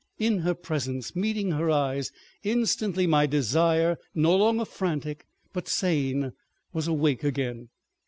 In 0.17 0.39
her 0.39 0.55
presence, 0.55 1.15
meeting 1.15 1.51
her 1.51 1.69
eyes, 1.69 2.11
instantly 2.41 3.05
my 3.05 3.27
desire, 3.27 3.99
no 4.15 4.35
longer 4.35 4.65
frantic 4.65 5.27
but 5.53 5.67
sane, 5.67 6.33
was 6.73 6.87
awake 6.87 7.23
again. 7.23 7.69